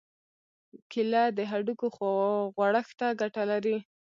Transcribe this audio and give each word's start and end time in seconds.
کېله 0.91 1.23
د 1.37 1.39
هډوکو 1.51 1.87
غوړښت 2.55 2.93
ته 2.99 3.07
ګټه 3.21 3.43
لري. 3.51 3.77